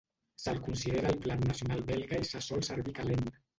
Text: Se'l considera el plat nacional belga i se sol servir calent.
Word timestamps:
Se'l 0.45 0.61
considera 0.67 1.11
el 1.17 1.19
plat 1.27 1.45
nacional 1.51 1.85
belga 1.93 2.25
i 2.25 2.29
se 2.33 2.45
sol 2.49 2.67
servir 2.73 2.99
calent. 3.01 3.33